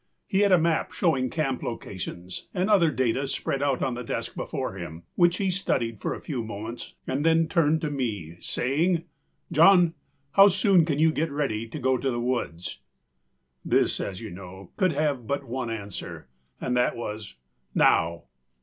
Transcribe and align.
He 0.25 0.39
had 0.39 0.51
a 0.51 0.57
map 0.57 0.93
showing 0.93 1.29
camp 1.29 1.61
locations 1.61 2.47
and 2.55 2.71
other 2.71 2.89
data 2.89 3.27
spread 3.27 3.61
out 3.61 3.83
on 3.83 3.93
the 3.93 4.03
desk 4.03 4.33
before 4.33 4.73
him, 4.75 5.03
which 5.13 5.37
he 5.37 5.51
studied 5.51 6.01
for 6.01 6.15
a 6.15 6.19
few 6.21 6.43
moments 6.43 6.95
and 7.05 7.23
then 7.23 7.47
turned 7.47 7.81
to 7.81 7.91
me, 7.91 8.37
saying: 8.39 9.03
âJohn, 9.53 9.93
how 10.31 10.47
soon 10.47 10.85
can 10.85 10.97
you 10.97 11.11
get 11.11 11.29
ready 11.29 11.67
to 11.67 11.77
go 11.77 11.99
to 11.99 12.09
the 12.09 12.19
woods?â 12.19 12.77
This, 13.63 13.99
as 13.99 14.19
you 14.21 14.31
know, 14.31 14.71
could 14.75 14.93
have 14.93 15.27
but 15.27 15.43
one 15.43 15.69
answer, 15.69 16.27
and 16.59 16.75
that 16.75 16.95
was, 16.95 17.35
âNow! 17.75 18.23